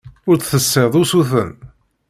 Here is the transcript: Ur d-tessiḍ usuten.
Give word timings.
Ur 0.29 0.35
d-tessiḍ 0.37 0.93
usuten. 1.01 1.51